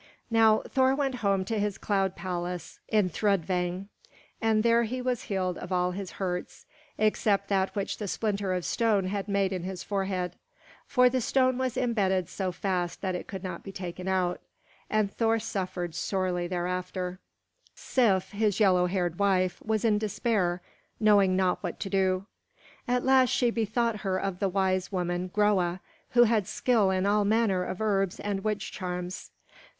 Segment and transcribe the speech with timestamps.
[0.31, 3.87] Now Thor went home to his cloud palace in Thrudvang.
[4.41, 6.65] And there he was healed of all his hurts
[6.97, 10.33] except that which the splinter of stone had made in his forehead.
[10.87, 14.41] For the stone was imbedded so fast that it could not be taken out,
[14.89, 17.19] and Thor suffered sorely therefor.
[17.75, 20.63] Sif, his yellow haired wife, was in despair,
[20.99, 22.25] knowing not what to do.
[22.87, 25.79] At last she bethought her of the wise woman, Groa,
[26.13, 29.29] who had skill in all manner of herbs and witch charms.